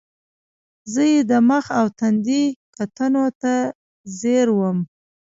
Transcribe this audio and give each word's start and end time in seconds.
زۀ 0.91 1.03
ئې 1.11 1.19
د 1.29 1.31
مخ 1.49 1.65
او 1.79 1.85
تندي 1.99 2.43
کوتونو 2.75 3.25
ته 3.41 3.53
زیر 4.19 4.47
ووم 4.57 4.77
ـ 4.85 4.87